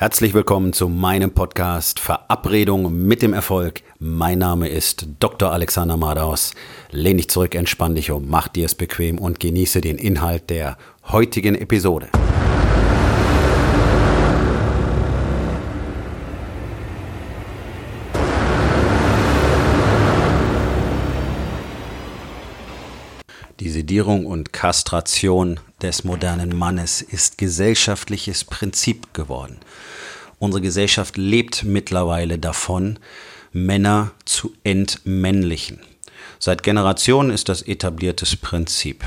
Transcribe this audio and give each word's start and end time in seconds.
Herzlich 0.00 0.32
willkommen 0.32 0.72
zu 0.72 0.88
meinem 0.88 1.32
Podcast 1.32 1.98
Verabredung 1.98 3.04
mit 3.08 3.20
dem 3.20 3.32
Erfolg. 3.32 3.82
Mein 3.98 4.38
Name 4.38 4.68
ist 4.68 5.08
Dr. 5.18 5.50
Alexander 5.50 5.96
Madaus. 5.96 6.54
Lehn 6.92 7.16
dich 7.16 7.28
zurück, 7.28 7.56
entspann 7.56 7.96
dich 7.96 8.12
um, 8.12 8.28
mach 8.28 8.46
dir 8.46 8.66
es 8.66 8.76
bequem 8.76 9.18
und 9.18 9.40
genieße 9.40 9.80
den 9.80 9.98
Inhalt 9.98 10.50
der 10.50 10.78
heutigen 11.08 11.56
Episode. 11.56 12.10
Die 23.58 23.68
Sedierung 23.68 24.26
und 24.26 24.52
Kastration 24.52 25.58
des 25.82 26.04
modernen 26.04 26.56
Mannes 26.56 27.02
ist 27.02 27.38
gesellschaftliches 27.38 28.44
Prinzip 28.44 29.14
geworden. 29.14 29.58
Unsere 30.38 30.62
Gesellschaft 30.62 31.16
lebt 31.16 31.64
mittlerweile 31.64 32.38
davon, 32.38 32.98
Männer 33.52 34.12
zu 34.24 34.52
entmännlichen. 34.64 35.80
Seit 36.38 36.62
Generationen 36.62 37.30
ist 37.30 37.48
das 37.48 37.62
etabliertes 37.62 38.36
Prinzip. 38.36 39.04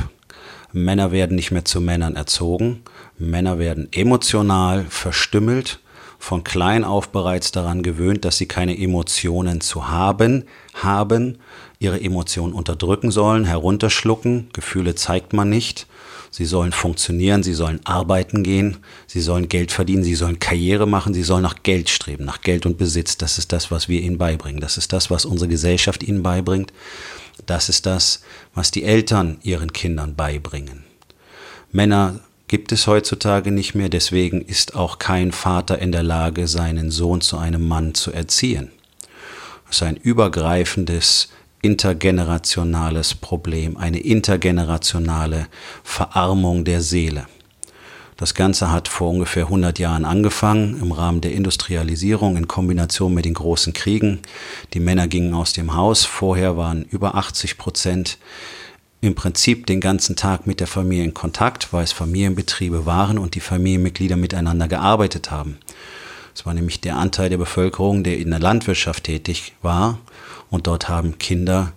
Männer 0.73 1.11
werden 1.11 1.35
nicht 1.35 1.51
mehr 1.51 1.65
zu 1.65 1.81
Männern 1.81 2.15
erzogen, 2.15 2.83
Männer 3.17 3.59
werden 3.59 3.89
emotional 3.91 4.85
verstümmelt, 4.89 5.79
von 6.17 6.43
klein 6.43 6.83
auf 6.83 7.09
bereits 7.09 7.51
daran 7.51 7.81
gewöhnt, 7.81 8.25
dass 8.25 8.37
sie 8.37 8.45
keine 8.45 8.77
Emotionen 8.77 9.59
zu 9.59 9.89
haben, 9.89 10.45
haben, 10.75 11.39
ihre 11.79 11.99
Emotionen 11.99 12.53
unterdrücken 12.53 13.11
sollen, 13.11 13.45
herunterschlucken, 13.45 14.49
Gefühle 14.53 14.95
zeigt 14.95 15.33
man 15.33 15.49
nicht, 15.49 15.87
sie 16.31 16.45
sollen 16.45 16.71
funktionieren, 16.71 17.43
sie 17.43 17.53
sollen 17.53 17.81
arbeiten 17.83 18.41
gehen, 18.41 18.77
sie 19.05 19.21
sollen 19.21 19.49
Geld 19.49 19.71
verdienen, 19.71 20.03
sie 20.03 20.15
sollen 20.15 20.39
Karriere 20.39 20.87
machen, 20.87 21.13
sie 21.13 21.23
sollen 21.23 21.43
nach 21.43 21.61
Geld 21.61 21.89
streben, 21.89 22.25
nach 22.25 22.41
Geld 22.41 22.65
und 22.65 22.77
Besitz. 22.77 23.17
Das 23.17 23.37
ist 23.37 23.51
das, 23.51 23.69
was 23.69 23.89
wir 23.89 24.01
ihnen 24.01 24.17
beibringen. 24.17 24.61
Das 24.61 24.77
ist 24.77 24.93
das, 24.93 25.11
was 25.11 25.25
unsere 25.25 25.49
Gesellschaft 25.49 26.01
ihnen 26.01 26.23
beibringt. 26.23 26.73
Das 27.45 27.69
ist 27.69 27.85
das, 27.85 28.21
was 28.55 28.71
die 28.71 28.83
Eltern 28.83 29.37
ihren 29.43 29.73
Kindern 29.73 30.15
beibringen. 30.15 30.85
Männer 31.71 32.21
gibt 32.47 32.71
es 32.71 32.87
heutzutage 32.87 33.51
nicht 33.51 33.75
mehr, 33.75 33.89
deswegen 33.89 34.41
ist 34.41 34.75
auch 34.75 34.99
kein 34.99 35.31
Vater 35.31 35.79
in 35.79 35.91
der 35.91 36.03
Lage, 36.03 36.47
seinen 36.47 36.91
Sohn 36.91 37.21
zu 37.21 37.37
einem 37.37 37.67
Mann 37.67 37.93
zu 37.93 38.11
erziehen. 38.11 38.71
Das 39.67 39.77
ist 39.77 39.83
ein 39.83 39.95
übergreifendes 39.95 41.29
intergenerationales 41.61 43.15
Problem, 43.15 43.77
eine 43.77 43.99
intergenerationale 43.99 45.47
Verarmung 45.83 46.65
der 46.65 46.81
Seele. 46.81 47.27
Das 48.17 48.35
Ganze 48.35 48.71
hat 48.71 48.87
vor 48.87 49.09
ungefähr 49.09 49.45
100 49.45 49.79
Jahren 49.79 50.05
angefangen 50.05 50.79
im 50.79 50.91
Rahmen 50.91 51.21
der 51.21 51.33
Industrialisierung 51.33 52.37
in 52.37 52.47
Kombination 52.47 53.15
mit 53.15 53.25
den 53.25 53.33
großen 53.33 53.73
Kriegen. 53.73 54.19
Die 54.75 54.79
Männer 54.79 55.07
gingen 55.07 55.33
aus 55.33 55.53
dem 55.53 55.73
Haus. 55.73 56.05
Vorher 56.05 56.55
waren 56.55 56.83
über 56.83 57.15
80 57.15 57.57
Prozent 57.57 58.19
im 59.01 59.15
Prinzip 59.15 59.65
den 59.65 59.81
ganzen 59.81 60.15
Tag 60.15 60.45
mit 60.45 60.59
der 60.59 60.67
Familie 60.67 61.03
in 61.03 61.15
Kontakt, 61.15 61.73
weil 61.73 61.83
es 61.83 61.91
Familienbetriebe 61.91 62.85
waren 62.85 63.17
und 63.17 63.33
die 63.33 63.39
Familienmitglieder 63.39 64.17
miteinander 64.17 64.67
gearbeitet 64.67 65.31
haben. 65.31 65.57
Es 66.33 66.45
war 66.45 66.53
nämlich 66.53 66.81
der 66.81 66.97
Anteil 66.97 67.29
der 67.29 67.37
Bevölkerung, 67.37 68.03
der 68.03 68.17
in 68.17 68.29
der 68.29 68.39
Landwirtschaft 68.39 69.03
tätig 69.03 69.53
war. 69.61 69.97
Und 70.49 70.67
dort 70.67 70.89
haben 70.89 71.17
Kinder 71.17 71.73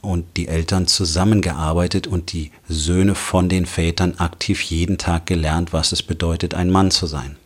und 0.00 0.24
die 0.36 0.48
Eltern 0.48 0.86
zusammengearbeitet 0.86 2.06
und 2.06 2.32
die 2.32 2.52
Söhne 2.68 3.14
von 3.14 3.48
den 3.48 3.66
Vätern 3.66 4.14
aktiv 4.18 4.62
jeden 4.62 4.98
Tag 4.98 5.26
gelernt, 5.26 5.72
was 5.72 5.92
es 5.92 6.02
bedeutet, 6.02 6.54
ein 6.54 6.70
Mann 6.70 6.90
zu 6.90 7.06
sein. 7.06 7.36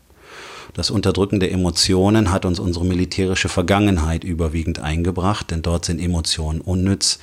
Das 0.75 0.91
Unterdrücken 0.91 1.39
der 1.39 1.53
Emotionen 1.53 2.31
hat 2.31 2.47
uns 2.47 2.59
unsere 2.59 2.87
militärische 2.87 3.51
Vergangenheit 3.51 4.25
überwiegend 4.25 4.79
eingebracht, 4.79 5.51
denn 5.51 5.61
dort 5.61 5.85
sind 5.85 6.01
Emotionen 6.01 6.63
unnütz 6.63 7.19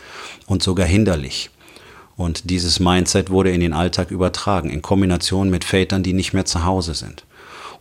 und 0.45 0.61
sogar 0.61 0.85
hinderlich. 0.85 1.49
Und 2.15 2.49
dieses 2.49 2.79
Mindset 2.79 3.29
wurde 3.29 3.51
in 3.51 3.61
den 3.61 3.73
Alltag 3.73 4.11
übertragen, 4.11 4.69
in 4.69 4.81
Kombination 4.81 5.49
mit 5.49 5.63
Vätern, 5.63 6.03
die 6.03 6.13
nicht 6.13 6.33
mehr 6.33 6.45
zu 6.45 6.65
Hause 6.65 6.93
sind. 6.93 7.23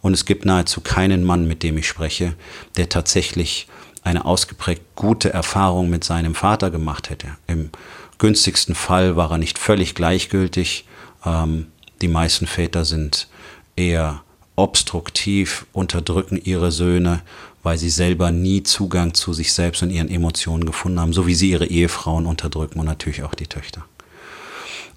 Und 0.01 0.15
es 0.15 0.25
gibt 0.25 0.45
nahezu 0.45 0.81
keinen 0.81 1.25
Mann, 1.25 1.47
mit 1.47 1.63
dem 1.63 1.77
ich 1.79 1.89
spreche, 1.89 2.35
der 2.77 2.89
tatsächlich 2.89 3.67
eine 4.03 4.25
ausgeprägt 4.25 4.83
gute 4.95 5.33
Erfahrung 5.33 5.91
mit 5.91 6.05
seinem 6.05 6.35
Vater 6.35 6.71
gemacht 6.71 7.11
hätte. 7.11 7.29
Im 7.47 7.71
günstigsten 8.19 8.75
Fall 8.75 9.17
war 9.17 9.33
er 9.33 9.39
nicht 9.39 9.59
völlig 9.59 9.95
gleichgültig. 9.95 10.85
Ähm, 11.25 11.67
die 12.01 12.09
meisten 12.09 12.47
Väter 12.47 12.85
sind 12.85 13.29
eher 13.77 14.23
obstruktiv, 14.57 15.67
unterdrücken 15.73 16.41
ihre 16.43 16.73
Söhne, 16.73 17.23
weil 17.63 17.79
sie 17.79 17.91
selber 17.91 18.31
nie 18.31 18.63
Zugang 18.63 19.15
zu 19.15 19.33
sich 19.33 19.53
selbst 19.53 19.83
und 19.83 19.91
ihren 19.91 20.09
Emotionen 20.09 20.65
gefunden 20.65 21.01
haben, 21.01 21.13
so 21.13 21.27
wie 21.27 21.35
sie 21.35 21.51
ihre 21.51 21.67
Ehefrauen 21.67 22.27
unterdrücken 22.27 22.81
und 22.81 22.87
natürlich 22.87 23.23
auch 23.23 23.35
die 23.35 23.47
Töchter. 23.47 23.85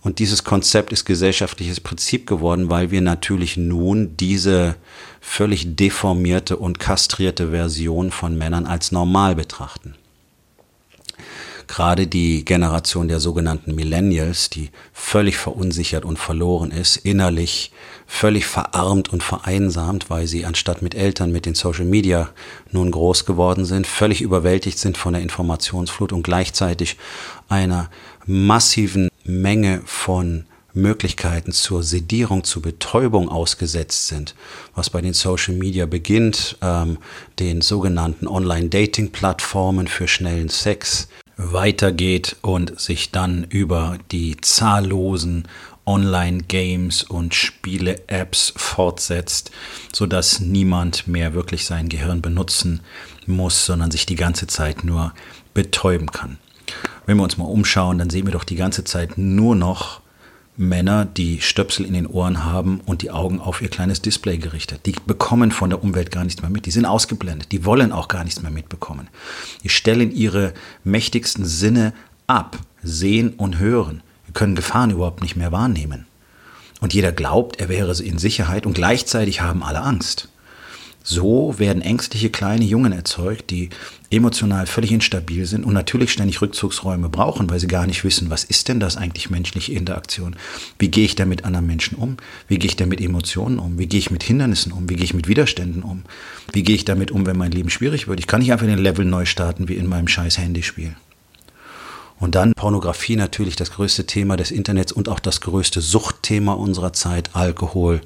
Und 0.01 0.17
dieses 0.17 0.43
Konzept 0.43 0.91
ist 0.91 1.05
gesellschaftliches 1.05 1.79
Prinzip 1.79 2.25
geworden, 2.25 2.69
weil 2.69 2.89
wir 2.89 3.01
natürlich 3.01 3.55
nun 3.55 4.17
diese 4.17 4.75
völlig 5.19 5.75
deformierte 5.75 6.57
und 6.57 6.79
kastrierte 6.79 7.51
Version 7.51 8.11
von 8.11 8.37
Männern 8.37 8.65
als 8.65 8.91
normal 8.91 9.35
betrachten. 9.35 9.95
Gerade 11.67 12.07
die 12.07 12.43
Generation 12.43 13.07
der 13.07 13.21
sogenannten 13.21 13.75
Millennials, 13.75 14.49
die 14.49 14.71
völlig 14.91 15.37
verunsichert 15.37 16.03
und 16.03 16.19
verloren 16.19 16.71
ist, 16.71 16.97
innerlich 16.97 17.71
völlig 18.07 18.45
verarmt 18.45 19.07
und 19.13 19.23
vereinsamt, 19.23 20.09
weil 20.09 20.27
sie 20.27 20.45
anstatt 20.45 20.81
mit 20.81 20.95
Eltern 20.95 21.31
mit 21.31 21.45
den 21.45 21.55
Social 21.55 21.85
Media 21.85 22.29
nun 22.71 22.91
groß 22.91 23.25
geworden 23.25 23.63
sind, 23.63 23.87
völlig 23.87 24.21
überwältigt 24.21 24.79
sind 24.79 24.97
von 24.97 25.13
der 25.13 25.21
Informationsflut 25.21 26.11
und 26.11 26.23
gleichzeitig 26.23 26.97
einer 27.47 27.89
massiven 28.25 29.10
Menge 29.31 29.81
von 29.85 30.45
Möglichkeiten 30.73 31.51
zur 31.51 31.83
Sedierung, 31.83 32.43
zur 32.43 32.61
Betäubung 32.61 33.29
ausgesetzt 33.29 34.07
sind, 34.07 34.35
was 34.75 34.89
bei 34.89 35.01
den 35.01 35.13
Social 35.13 35.53
Media 35.53 35.85
beginnt, 35.85 36.57
ähm, 36.61 36.97
den 37.39 37.61
sogenannten 37.61 38.27
Online-Dating-Plattformen 38.27 39.87
für 39.87 40.07
schnellen 40.07 40.49
Sex 40.49 41.09
weitergeht 41.37 42.37
und 42.41 42.79
sich 42.79 43.11
dann 43.11 43.43
über 43.49 43.97
die 44.11 44.37
zahllosen 44.39 45.47
Online-Games 45.85 47.03
und 47.03 47.33
Spiele-Apps 47.33 48.53
fortsetzt, 48.55 49.51
sodass 49.91 50.39
niemand 50.39 51.07
mehr 51.07 51.33
wirklich 51.33 51.65
sein 51.65 51.89
Gehirn 51.89 52.21
benutzen 52.21 52.81
muss, 53.25 53.65
sondern 53.65 53.91
sich 53.91 54.05
die 54.05 54.15
ganze 54.15 54.47
Zeit 54.47 54.83
nur 54.83 55.13
betäuben 55.53 56.11
kann. 56.11 56.37
Wenn 57.05 57.17
wir 57.17 57.23
uns 57.23 57.37
mal 57.37 57.45
umschauen, 57.45 57.97
dann 57.97 58.09
sehen 58.09 58.25
wir 58.25 58.33
doch 58.33 58.43
die 58.43 58.55
ganze 58.55 58.83
Zeit 58.83 59.17
nur 59.17 59.55
noch 59.55 60.01
Männer, 60.57 61.05
die 61.05 61.41
Stöpsel 61.41 61.85
in 61.85 61.93
den 61.93 62.05
Ohren 62.05 62.43
haben 62.43 62.81
und 62.85 63.01
die 63.01 63.11
Augen 63.11 63.39
auf 63.39 63.61
ihr 63.61 63.69
kleines 63.69 64.01
Display 64.01 64.37
gerichtet. 64.37 64.85
Die 64.85 64.95
bekommen 65.05 65.51
von 65.51 65.69
der 65.69 65.83
Umwelt 65.83 66.11
gar 66.11 66.23
nichts 66.23 66.41
mehr 66.41 66.51
mit. 66.51 66.65
Die 66.65 66.71
sind 66.71 66.85
ausgeblendet. 66.85 67.51
Die 67.51 67.65
wollen 67.65 67.91
auch 67.91 68.07
gar 68.07 68.23
nichts 68.23 68.41
mehr 68.41 68.51
mitbekommen. 68.51 69.07
Die 69.63 69.69
stellen 69.69 70.11
ihre 70.11 70.53
mächtigsten 70.83 71.45
Sinne 71.45 71.93
ab. 72.27 72.57
Sehen 72.83 73.33
und 73.37 73.59
hören. 73.59 74.01
Wir 74.25 74.33
können 74.33 74.55
Gefahren 74.55 74.91
überhaupt 74.91 75.21
nicht 75.21 75.35
mehr 75.35 75.51
wahrnehmen. 75.51 76.05
Und 76.79 76.93
jeder 76.93 77.11
glaubt, 77.11 77.59
er 77.59 77.69
wäre 77.69 77.91
in 78.01 78.17
Sicherheit 78.17 78.65
und 78.65 78.73
gleichzeitig 78.73 79.41
haben 79.41 79.63
alle 79.63 79.81
Angst. 79.81 80.29
So 81.03 81.57
werden 81.57 81.81
ängstliche 81.81 82.29
kleine 82.29 82.63
Jungen 82.63 82.91
erzeugt, 82.91 83.49
die 83.49 83.69
emotional 84.11 84.67
völlig 84.67 84.91
instabil 84.91 85.45
sind 85.45 85.65
und 85.65 85.73
natürlich 85.73 86.11
ständig 86.11 86.41
Rückzugsräume 86.41 87.09
brauchen, 87.09 87.49
weil 87.49 87.59
sie 87.59 87.67
gar 87.67 87.87
nicht 87.87 88.03
wissen, 88.03 88.29
was 88.29 88.43
ist 88.43 88.67
denn 88.67 88.79
das 88.79 88.97
eigentlich 88.97 89.29
menschliche 89.29 89.73
Interaktion? 89.73 90.35
Wie 90.77 90.89
gehe 90.89 91.05
ich 91.05 91.15
da 91.15 91.25
mit 91.25 91.45
anderen 91.45 91.65
Menschen 91.65 91.97
um? 91.97 92.17
Wie 92.47 92.59
gehe 92.59 92.69
ich 92.69 92.75
da 92.75 92.85
mit 92.85 93.01
Emotionen 93.01 93.57
um? 93.57 93.79
Wie 93.79 93.87
gehe 93.87 93.99
ich 93.99 94.11
mit 94.11 94.23
Hindernissen 94.23 94.71
um? 94.71 94.89
Wie 94.89 94.95
gehe 94.95 95.05
ich 95.05 95.13
mit 95.13 95.27
Widerständen 95.27 95.81
um? 95.81 96.03
Wie 96.53 96.63
gehe 96.63 96.75
ich 96.75 96.85
damit 96.85 97.11
um, 97.11 97.25
wenn 97.25 97.37
mein 97.37 97.51
Leben 97.51 97.69
schwierig 97.69 98.07
wird? 98.07 98.19
Ich 98.19 98.27
kann 98.27 98.41
nicht 98.41 98.51
einfach 98.51 98.67
den 98.67 98.77
Level 98.77 99.05
neu 99.05 99.25
starten 99.25 99.67
wie 99.69 99.75
in 99.75 99.87
meinem 99.87 100.07
scheiß 100.07 100.37
Handyspiel. 100.37 100.95
Und 102.21 102.35
dann 102.35 102.53
Pornografie 102.53 103.15
natürlich 103.15 103.55
das 103.55 103.71
größte 103.71 104.05
Thema 104.05 104.37
des 104.37 104.51
Internets 104.51 104.91
und 104.91 105.09
auch 105.09 105.19
das 105.19 105.41
größte 105.41 105.81
Suchtthema 105.81 106.53
unserer 106.53 106.93
Zeit. 106.93 107.31
Alkohol, 107.33 108.01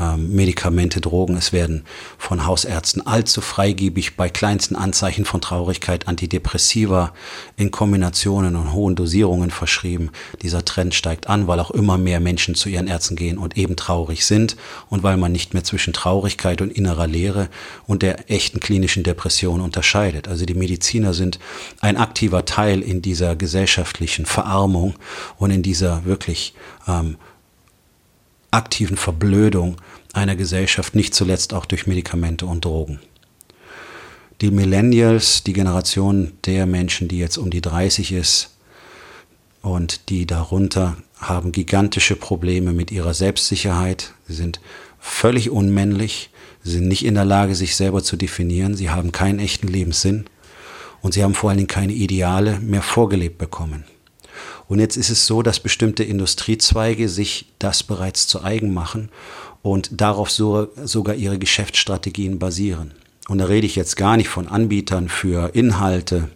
ähm, 0.00 0.34
Medikamente, 0.34 1.00
Drogen. 1.00 1.36
Es 1.36 1.52
werden 1.52 1.84
von 2.18 2.44
Hausärzten 2.44 3.06
allzu 3.06 3.40
freigebig 3.40 4.16
bei 4.16 4.28
kleinsten 4.28 4.74
Anzeichen 4.74 5.24
von 5.24 5.40
Traurigkeit 5.40 6.08
Antidepressiva 6.08 7.14
in 7.56 7.70
Kombinationen 7.70 8.56
und 8.56 8.72
hohen 8.72 8.96
Dosierungen 8.96 9.52
verschrieben. 9.52 10.10
Dieser 10.42 10.64
Trend 10.64 10.92
steigt 10.92 11.28
an, 11.28 11.46
weil 11.46 11.60
auch 11.60 11.70
immer 11.70 11.98
mehr 11.98 12.18
Menschen 12.18 12.56
zu 12.56 12.68
ihren 12.68 12.88
Ärzten 12.88 13.14
gehen 13.14 13.38
und 13.38 13.56
eben 13.56 13.76
traurig 13.76 14.26
sind 14.26 14.56
und 14.90 15.04
weil 15.04 15.16
man 15.16 15.30
nicht 15.30 15.54
mehr 15.54 15.62
zwischen 15.62 15.92
Traurigkeit 15.92 16.62
und 16.62 16.72
innerer 16.72 17.06
Leere 17.06 17.48
und 17.86 18.02
der 18.02 18.28
echten 18.28 18.58
klinischen 18.58 19.04
Depression 19.04 19.60
unterscheidet. 19.60 20.26
Also 20.26 20.46
die 20.46 20.54
Mediziner 20.54 21.14
sind 21.14 21.38
ein 21.80 21.96
aktiver 21.96 22.44
Teil 22.44 22.82
in 22.82 23.02
dieser 23.02 23.36
gesellschaftlichen 23.52 24.24
Verarmung 24.24 24.94
und 25.36 25.50
in 25.50 25.62
dieser 25.62 26.06
wirklich 26.06 26.54
ähm, 26.88 27.18
aktiven 28.50 28.96
Verblödung 28.96 29.76
einer 30.14 30.36
Gesellschaft, 30.36 30.94
nicht 30.94 31.14
zuletzt 31.14 31.52
auch 31.52 31.66
durch 31.66 31.86
Medikamente 31.86 32.46
und 32.46 32.64
Drogen. 32.64 33.00
Die 34.40 34.50
Millennials, 34.50 35.44
die 35.44 35.52
Generation 35.52 36.32
der 36.46 36.64
Menschen, 36.64 37.08
die 37.08 37.18
jetzt 37.18 37.36
um 37.36 37.50
die 37.50 37.60
30 37.60 38.12
ist 38.12 38.56
und 39.60 40.08
die 40.08 40.24
darunter 40.24 40.96
haben 41.18 41.52
gigantische 41.52 42.16
Probleme 42.16 42.72
mit 42.72 42.90
ihrer 42.90 43.12
Selbstsicherheit. 43.12 44.14
Sie 44.26 44.34
sind 44.34 44.60
völlig 44.98 45.50
unmännlich, 45.50 46.30
sie 46.64 46.70
sind 46.72 46.88
nicht 46.88 47.04
in 47.04 47.14
der 47.14 47.26
Lage, 47.26 47.54
sich 47.54 47.76
selber 47.76 48.02
zu 48.02 48.16
definieren, 48.16 48.74
sie 48.74 48.88
haben 48.88 49.12
keinen 49.12 49.40
echten 49.40 49.68
Lebenssinn 49.68 50.24
und 51.02 51.12
sie 51.12 51.22
haben 51.22 51.34
vor 51.34 51.50
allen 51.50 51.58
Dingen 51.58 51.68
keine 51.68 51.92
Ideale 51.92 52.58
mehr 52.60 52.82
vorgelebt 52.82 53.36
bekommen. 53.36 53.84
Und 54.68 54.78
jetzt 54.78 54.96
ist 54.96 55.10
es 55.10 55.26
so, 55.26 55.42
dass 55.42 55.60
bestimmte 55.60 56.04
Industriezweige 56.04 57.08
sich 57.08 57.52
das 57.58 57.82
bereits 57.82 58.26
zu 58.26 58.42
eigen 58.42 58.72
machen 58.72 59.10
und 59.60 60.00
darauf 60.00 60.30
so, 60.30 60.68
sogar 60.82 61.14
ihre 61.14 61.38
Geschäftsstrategien 61.38 62.38
basieren. 62.38 62.92
Und 63.28 63.38
da 63.38 63.44
rede 63.44 63.66
ich 63.66 63.76
jetzt 63.76 63.96
gar 63.96 64.16
nicht 64.16 64.28
von 64.28 64.48
Anbietern 64.48 65.08
für 65.08 65.54
Inhalte, 65.54 66.30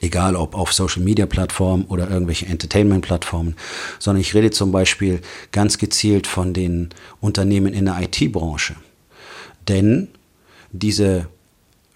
egal 0.00 0.34
ob 0.36 0.54
auf 0.54 0.72
Social-Media-Plattformen 0.72 1.84
oder 1.84 2.10
irgendwelche 2.10 2.46
Entertainment-Plattformen, 2.46 3.56
sondern 3.98 4.20
ich 4.20 4.34
rede 4.34 4.50
zum 4.50 4.72
Beispiel 4.72 5.20
ganz 5.52 5.78
gezielt 5.78 6.26
von 6.26 6.54
den 6.54 6.90
Unternehmen 7.20 7.74
in 7.74 7.84
der 7.84 8.00
IT-Branche. 8.00 8.76
Denn 9.68 10.08
diese 10.72 11.28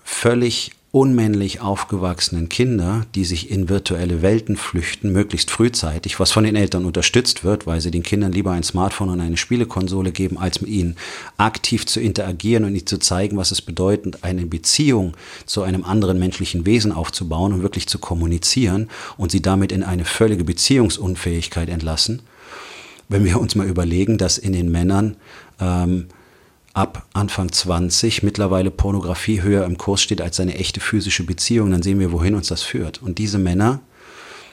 völlig 0.05 0.76
unmännlich 0.93 1.61
aufgewachsenen 1.61 2.49
Kinder, 2.49 3.05
die 3.15 3.25
sich 3.25 3.51
in 3.51 3.69
virtuelle 3.69 4.23
Welten 4.23 4.57
flüchten, 4.57 5.13
möglichst 5.13 5.51
frühzeitig, 5.51 6.19
was 6.21 6.33
von 6.33 6.45
den 6.45 6.57
Eltern 6.57 6.87
unterstützt 6.87 7.45
wird, 7.45 7.67
weil 7.67 7.81
sie 7.81 7.91
den 7.91 8.03
Kindern 8.03 8.33
lieber 8.33 8.53
ein 8.53 8.63
Smartphone 8.63 9.11
und 9.11 9.21
eine 9.21 9.37
Spielekonsole 9.37 10.13
geben, 10.13 10.39
als 10.39 10.61
mit 10.61 10.71
ihnen 10.71 10.97
aktiv 11.37 11.87
zu 11.87 12.01
interagieren 12.01 12.65
und 12.65 12.75
ihnen 12.75 12.87
zu 12.87 12.99
zeigen, 12.99 13.37
was 13.37 13.51
es 13.51 13.61
bedeutet, 13.61 14.23
eine 14.23 14.47
Beziehung 14.47 15.15
zu 15.45 15.63
einem 15.63 15.85
anderen 15.85 16.19
menschlichen 16.19 16.65
Wesen 16.65 16.93
aufzubauen 16.93 17.53
und 17.53 17.63
wirklich 17.63 17.89
zu 17.89 17.99
kommunizieren 17.99 18.89
und 19.17 19.31
sie 19.31 19.43
damit 19.43 19.73
in 19.73 19.83
eine 19.83 20.05
völlige 20.05 20.45
Beziehungsunfähigkeit 20.45 21.69
entlassen. 21.69 22.23
Wenn 23.09 23.25
wir 23.25 23.41
uns 23.41 23.55
mal 23.55 23.67
überlegen, 23.67 24.19
dass 24.19 24.39
in 24.39 24.53
den 24.53 24.71
Männern 24.71 25.17
ähm, 25.61 26.07
ab 26.77 27.07
Anfang 27.15 27.51
20 27.51 28.23
mittlerweile 28.23 28.71
Pornografie 28.71 29.41
höher 29.41 29.65
im 29.65 29.79
Kurs 29.79 30.03
steht 30.03 30.21
als 30.21 30.37
seine 30.37 30.57
echte 30.57 30.81
physische 30.81 31.25
Beziehung, 31.25 31.71
dann 31.71 31.83
sehen 31.83 31.99
wir, 31.99 32.13
wohin 32.13 32.35
uns 32.35 32.49
das 32.49 32.63
führt. 32.63 33.01
Und 33.03 33.17
diese 33.17 33.39
Männer 33.39 33.81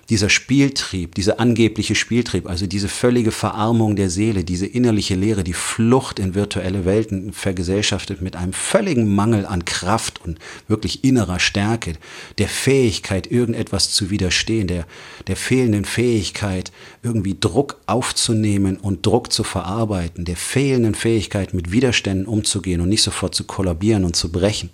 dieser 0.10 0.30
Spieltrieb, 0.30 1.16
dieser 1.16 1.40
angebliche 1.40 1.96
Spieltrieb, 1.96 2.48
also 2.50 2.68
diese 2.68 2.90
völlige 2.90 3.32
Verarmung 3.32 3.96
der 3.96 4.10
Seele, 4.10 4.44
diese 4.44 4.66
innerliche 4.66 5.16
Leere, 5.16 5.44
die 5.44 5.54
Flucht 5.54 6.20
in 6.20 6.36
virtuelle 6.36 6.86
Welten 6.86 7.32
vergesellschaftet 7.32 8.22
mit 8.22 8.36
einem 8.36 8.54
völligen 8.54 9.14
Mangel 9.16 9.46
an 9.46 9.64
Kraft 9.64 10.20
und 10.26 10.40
wirklich 10.68 11.04
innerer 11.04 11.40
Stärke, 11.40 11.94
der 12.38 12.50
Fähigkeit, 12.50 13.32
irgendetwas 13.32 13.92
zu 13.92 14.10
widerstehen, 14.10 14.68
der, 14.68 14.86
der 15.28 15.38
fehlenden 15.38 15.86
Fähigkeit, 15.86 16.72
irgendwie 17.02 17.38
Druck 17.40 17.78
aufzunehmen 17.86 18.78
und 18.78 19.06
Druck 19.06 19.32
zu 19.32 19.44
verarbeiten, 19.44 20.26
der 20.26 20.38
fehlenden 20.38 20.96
Fähigkeit, 20.96 21.54
mit 21.54 21.72
Widerständen 21.72 22.26
umzugehen 22.26 22.82
und 22.82 22.90
nicht 22.90 23.04
sofort 23.04 23.36
zu 23.36 23.46
kollabieren 23.46 24.04
und 24.04 24.16
zu 24.16 24.32
brechen. 24.32 24.70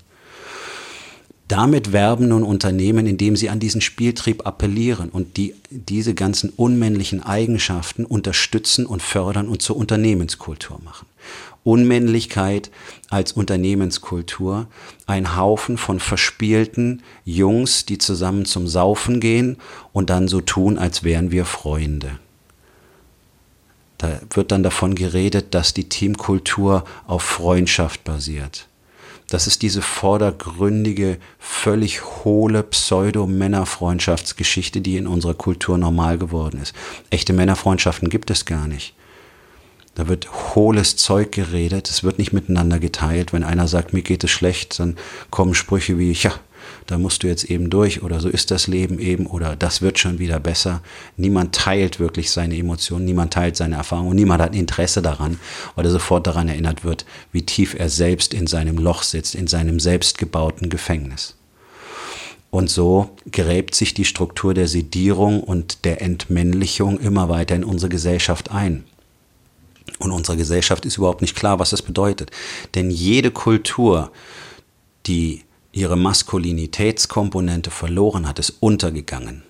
Damit 1.49 1.93
werben 1.93 2.27
nun 2.27 2.43
Unternehmen, 2.43 3.07
indem 3.07 3.35
sie 3.35 3.49
an 3.49 3.59
diesen 3.59 3.81
Spieltrieb 3.81 4.45
appellieren 4.45 5.09
und 5.09 5.35
die, 5.35 5.55
diese 5.71 6.13
ganzen 6.13 6.51
unmännlichen 6.51 7.23
Eigenschaften 7.23 8.05
unterstützen 8.05 8.85
und 8.85 9.01
fördern 9.01 9.49
und 9.49 9.63
zur 9.63 9.75
Unternehmenskultur 9.75 10.79
machen. 10.85 11.07
Unmännlichkeit 11.63 12.69
als 13.09 13.31
Unternehmenskultur, 13.31 14.67
ein 15.07 15.35
Haufen 15.35 15.79
von 15.79 15.99
verspielten 15.99 17.01
Jungs, 17.25 17.83
die 17.83 17.97
zusammen 17.97 18.45
zum 18.45 18.67
Saufen 18.67 19.19
gehen 19.19 19.57
und 19.91 20.11
dann 20.11 20.27
so 20.27 20.41
tun, 20.41 20.77
als 20.77 21.03
wären 21.03 21.31
wir 21.31 21.45
Freunde. 21.45 22.19
Da 23.97 24.19
wird 24.29 24.51
dann 24.51 24.61
davon 24.61 24.93
geredet, 24.93 25.55
dass 25.55 25.73
die 25.73 25.89
Teamkultur 25.89 26.85
auf 27.07 27.23
Freundschaft 27.23 28.03
basiert. 28.03 28.68
Das 29.29 29.47
ist 29.47 29.61
diese 29.61 29.83
vordergründige, 29.83 31.19
völlig 31.37 32.25
hohle 32.25 32.63
Pseudo-Männerfreundschaftsgeschichte, 32.63 34.81
die 34.81 34.97
in 34.97 35.07
unserer 35.07 35.35
Kultur 35.35 35.77
normal 35.77 36.17
geworden 36.17 36.59
ist. 36.61 36.73
Echte 37.11 37.31
Männerfreundschaften 37.33 38.09
gibt 38.09 38.31
es 38.31 38.45
gar 38.45 38.67
nicht. 38.67 38.95
Da 39.93 40.07
wird 40.07 40.55
hohles 40.55 40.95
Zeug 40.95 41.31
geredet, 41.31 41.87
es 41.89 42.03
wird 42.03 42.17
nicht 42.17 42.33
miteinander 42.33 42.79
geteilt. 42.79 43.31
Wenn 43.33 43.43
einer 43.43 43.67
sagt, 43.67 43.93
mir 43.93 44.01
geht 44.01 44.23
es 44.23 44.31
schlecht, 44.31 44.79
dann 44.79 44.97
kommen 45.29 45.53
Sprüche 45.53 45.99
wie, 45.99 46.13
ja, 46.13 46.31
da 46.89 46.97
musst 46.97 47.21
du 47.21 47.27
jetzt 47.27 47.43
eben 47.43 47.69
durch 47.69 48.01
oder 48.01 48.19
so 48.19 48.29
ist 48.29 48.49
das 48.49 48.65
Leben 48.65 48.97
eben 48.97 49.27
oder 49.27 49.55
das 49.55 49.83
wird 49.83 49.99
schon 49.99 50.17
wieder 50.17 50.39
besser. 50.39 50.81
Niemand 51.17 51.53
teilt 51.53 51.99
wirklich 51.99 52.31
seine 52.31 52.57
Emotionen, 52.57 53.05
niemand 53.05 53.31
teilt 53.31 53.55
seine 53.55 53.75
Erfahrungen, 53.75 54.15
niemand 54.15 54.41
hat 54.41 54.55
Interesse 54.55 55.03
daran, 55.03 55.39
weil 55.75 55.85
er 55.85 55.91
sofort 55.91 56.25
daran 56.25 56.47
erinnert 56.47 56.83
wird, 56.83 57.05
wie 57.31 57.43
tief 57.43 57.75
er 57.77 57.89
selbst 57.89 58.33
in 58.33 58.47
seinem 58.47 58.79
Loch 58.79 59.03
sitzt, 59.03 59.35
in 59.35 59.45
seinem 59.45 59.79
selbstgebauten 59.79 60.71
Gefängnis. 60.71 61.35
Und 62.49 62.71
so 62.71 63.11
gräbt 63.31 63.75
sich 63.75 63.93
die 63.93 64.05
Struktur 64.05 64.55
der 64.55 64.67
Sedierung 64.67 65.43
und 65.43 65.85
der 65.85 66.01
Entmännlichung 66.01 66.99
immer 66.99 67.29
weiter 67.29 67.55
in 67.55 67.63
unsere 67.63 67.89
Gesellschaft 67.89 68.49
ein. 68.49 68.83
Und 69.99 70.11
unserer 70.11 70.37
Gesellschaft 70.37 70.87
ist 70.87 70.97
überhaupt 70.97 71.21
nicht 71.21 71.35
klar, 71.35 71.59
was 71.59 71.69
das 71.69 71.83
bedeutet. 71.83 72.31
Denn 72.73 72.89
jede 72.89 73.29
Kultur, 73.29 74.11
die 75.05 75.43
ihre 75.79 75.95
Maskulinitätskomponente 75.95 77.71
verloren 77.71 78.27
hat, 78.27 78.37
ist 78.37 78.57
untergegangen. 78.59 79.43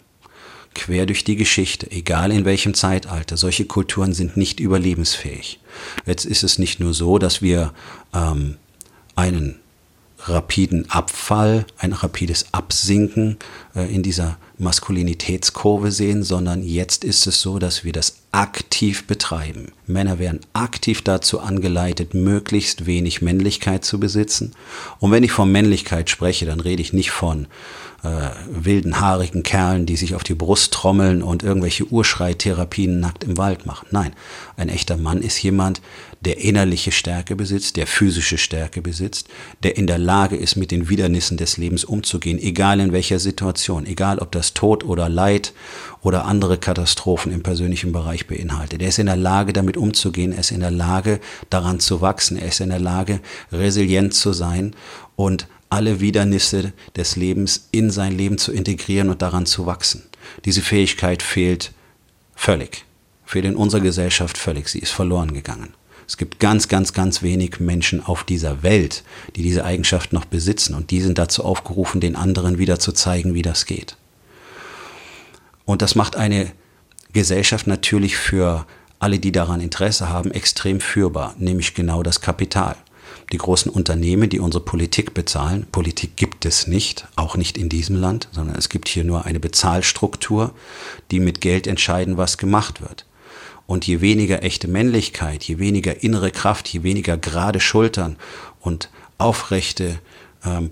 Quer 0.76 1.08
durch 1.08 1.24
die 1.24 1.36
Geschichte, 1.36 1.90
egal 1.90 2.32
in 2.32 2.46
welchem 2.46 2.76
Zeitalter, 2.76 3.36
solche 3.36 3.66
Kulturen 3.66 4.14
sind 4.14 4.38
nicht 4.38 4.60
überlebensfähig. 4.60 5.60
Jetzt 6.06 6.26
ist 6.26 6.44
es 6.44 6.60
nicht 6.60 6.80
nur 6.80 6.94
so, 6.94 7.18
dass 7.18 7.42
wir 7.42 7.74
ähm, 8.14 8.58
einen 9.16 9.60
rapiden 10.20 10.90
Abfall, 10.92 11.66
ein 11.78 11.94
rapides 11.94 12.54
Absinken 12.54 13.38
äh, 13.76 13.94
in 13.94 14.04
dieser 14.04 14.38
Maskulinitätskurve 14.60 15.92
sehen, 15.92 16.22
sondern 16.24 16.62
jetzt 16.62 17.04
ist 17.04 17.26
es 17.26 17.42
so, 17.42 17.58
dass 17.58 17.84
wir 17.84 17.94
das 17.94 18.18
aktiv 18.32 19.08
betreiben. 19.08 19.72
Männer 19.88 20.20
werden 20.20 20.42
aktiv 20.54 21.02
dazu 21.02 21.40
angeleitet, 21.40 22.14
möglichst 22.14 22.86
wenig 22.86 23.22
Männlichkeit 23.22 23.84
zu 23.84 24.00
besitzen. 24.00 24.54
Und 25.00 25.12
wenn 25.12 25.24
ich 25.24 25.32
von 25.32 25.52
Männlichkeit 25.52 26.10
spreche, 26.10 26.46
dann 26.46 26.60
rede 26.60 26.82
ich 26.82 26.94
nicht 26.94 27.10
von 27.10 27.48
äh, 28.04 28.30
wilden, 28.50 29.00
haarigen 29.00 29.44
Kerlen, 29.44 29.86
die 29.86 29.98
sich 29.98 30.16
auf 30.16 30.24
die 30.24 30.36
Brust 30.36 30.74
trommeln 30.74 31.22
und 31.22 31.44
irgendwelche 31.44 31.86
Urschreitherapien 31.86 33.00
nackt 33.00 33.24
im 33.24 33.38
Wald 33.38 33.66
machen. 33.66 33.88
Nein, 33.92 34.14
ein 34.58 34.70
echter 34.70 34.96
Mann 34.96 35.22
ist 35.22 35.42
jemand, 35.42 35.82
der 36.22 36.38
innerliche 36.38 36.92
Stärke 36.92 37.36
besitzt, 37.36 37.78
der 37.78 37.88
physische 37.88 38.38
Stärke 38.38 38.82
besitzt, 38.82 39.28
der 39.64 39.78
in 39.78 39.88
der 39.88 39.98
Lage 39.98 40.36
ist, 40.36 40.56
mit 40.56 40.72
den 40.72 40.90
Widernissen 40.90 41.38
des 41.38 41.58
Lebens 41.58 41.86
umzugehen, 41.86 42.40
egal 42.40 42.80
in 42.80 42.92
welcher 42.92 43.20
Situation, 43.20 43.86
egal 43.86 44.20
ob 44.20 44.32
das 44.32 44.54
Tod 44.54 44.84
oder 44.84 45.08
Leid 45.08 45.54
oder 46.02 46.26
andere 46.26 46.58
Katastrophen 46.58 47.32
im 47.32 47.44
persönlichen 47.44 47.92
Bereich 47.92 48.28
beinhaltet. 48.28 48.82
Er 48.82 48.90
ist 48.90 49.00
in 49.00 49.08
der 49.08 49.18
Lage, 49.18 49.54
damit 49.54 49.78
umzugehen, 49.78 50.32
er 50.32 50.40
ist 50.40 50.52
in 50.52 50.62
der 50.62 50.72
Lage, 50.72 51.20
daran 51.50 51.80
zu 51.80 52.02
wachsen, 52.02 52.38
er 52.38 52.48
ist 52.48 52.62
in 52.62 52.70
der 52.70 52.80
Lage, 52.80 53.20
resilient 53.52 54.14
zu 54.14 54.34
sein 54.34 54.76
und 55.16 55.48
alle 55.70 56.00
Widernisse 56.00 56.74
des 56.96 57.16
Lebens 57.16 57.68
in 57.72 57.92
sein 57.92 58.18
Leben 58.18 58.38
zu 58.38 58.52
integrieren 58.52 59.10
und 59.10 59.22
daran 59.22 59.46
zu 59.46 59.66
wachsen. 59.66 60.04
Diese 60.46 60.62
Fähigkeit 60.62 61.22
fehlt 61.22 61.74
völlig. 62.36 62.86
Fehlt 63.26 63.46
in 63.46 63.56
unserer 63.56 63.82
Gesellschaft 63.82 64.38
völlig. 64.38 64.70
Sie 64.70 64.80
ist 64.80 64.92
verloren 64.92 65.34
gegangen. 65.34 65.74
Es 66.08 66.18
gibt 66.18 66.40
ganz, 66.40 66.68
ganz, 66.68 66.94
ganz 66.94 67.22
wenig 67.22 67.60
Menschen 67.60 68.04
auf 68.04 68.24
dieser 68.24 68.64
Welt, 68.64 69.04
die 69.36 69.44
diese 69.44 69.64
Eigenschaft 69.64 70.12
noch 70.12 70.26
besitzen 70.26 70.74
und 70.74 70.90
die 70.90 71.02
sind 71.02 71.20
dazu 71.20 71.46
aufgerufen, 71.46 72.02
den 72.02 72.16
anderen 72.16 72.58
wieder 72.58 72.80
zu 72.80 72.94
zeigen, 72.94 73.36
wie 73.36 73.44
das 73.44 73.68
geht. 73.68 73.96
Und 75.70 75.84
das 75.84 75.94
macht 75.94 76.16
eine 76.16 76.52
Gesellschaft 77.14 77.68
natürlich 77.68 78.18
für 78.18 78.66
alle, 78.98 79.20
die 79.20 79.32
daran 79.32 79.62
Interesse 79.62 80.10
haben, 80.10 80.32
extrem 80.32 80.80
führbar, 80.80 81.36
nämlich 81.38 81.76
genau 81.76 82.02
das 82.02 82.22
Kapital. 82.22 82.76
Die 83.32 83.38
großen 83.38 83.72
Unternehmen, 83.72 84.32
die 84.32 84.40
unsere 84.40 84.66
Politik 84.66 85.14
bezahlen, 85.14 85.68
Politik 85.72 86.16
gibt 86.16 86.48
es 86.48 86.66
nicht, 86.66 87.08
auch 87.16 87.38
nicht 87.38 87.56
in 87.56 87.70
diesem 87.70 87.96
Land, 87.98 88.30
sondern 88.32 88.56
es 88.56 88.70
gibt 88.70 88.88
hier 88.88 89.04
nur 89.04 89.28
eine 89.28 89.40
Bezahlstruktur, 89.40 90.56
die 91.12 91.20
mit 91.20 91.40
Geld 91.40 91.68
entscheiden, 91.68 92.18
was 92.18 92.40
gemacht 92.40 92.82
wird. 92.82 93.06
Und 93.68 93.86
je 93.86 94.02
weniger 94.02 94.42
echte 94.42 94.68
Männlichkeit, 94.68 95.44
je 95.44 95.60
weniger 95.60 96.02
innere 96.02 96.32
Kraft, 96.32 96.68
je 96.70 96.82
weniger 96.82 97.16
gerade 97.16 97.60
Schultern 97.60 98.18
und 98.60 98.90
aufrechte 99.20 100.00
ähm, 100.44 100.72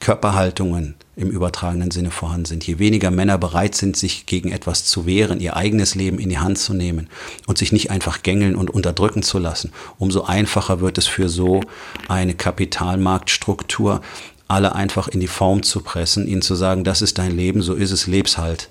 Körperhaltungen 0.00 0.94
im 1.14 1.30
übertragenen 1.30 1.90
Sinne 1.90 2.10
vorhanden 2.10 2.46
sind, 2.46 2.66
je 2.66 2.78
weniger 2.78 3.10
Männer 3.10 3.36
bereit 3.36 3.74
sind, 3.74 3.96
sich 3.96 4.24
gegen 4.24 4.50
etwas 4.50 4.86
zu 4.86 5.04
wehren, 5.04 5.40
ihr 5.40 5.56
eigenes 5.56 5.94
Leben 5.94 6.18
in 6.18 6.30
die 6.30 6.38
Hand 6.38 6.58
zu 6.58 6.72
nehmen 6.72 7.08
und 7.46 7.58
sich 7.58 7.70
nicht 7.70 7.90
einfach 7.90 8.22
gängeln 8.22 8.56
und 8.56 8.70
unterdrücken 8.70 9.22
zu 9.22 9.38
lassen, 9.38 9.72
umso 9.98 10.22
einfacher 10.22 10.80
wird 10.80 10.96
es 10.96 11.06
für 11.06 11.28
so 11.28 11.60
eine 12.08 12.34
Kapitalmarktstruktur, 12.34 14.00
alle 14.48 14.74
einfach 14.74 15.08
in 15.08 15.20
die 15.20 15.28
Form 15.28 15.62
zu 15.62 15.80
pressen, 15.80 16.26
ihnen 16.26 16.42
zu 16.42 16.54
sagen, 16.54 16.82
das 16.82 17.02
ist 17.02 17.18
dein 17.18 17.36
Leben, 17.36 17.60
so 17.60 17.74
ist 17.74 17.90
es, 17.90 18.06
leb's 18.06 18.38
halt. 18.38 18.70